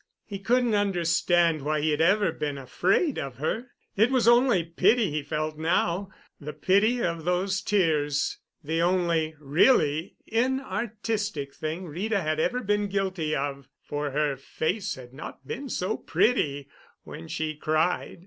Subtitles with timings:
[0.25, 3.67] He couldn't understand why he had ever been afraid of her.
[3.95, 10.15] It was only pity he felt now, the pity of those tears, the only really
[10.25, 15.97] inartistic thing Rita had ever been guilty of, for her face had not been so
[15.97, 16.67] pretty
[17.03, 18.19] when she cried.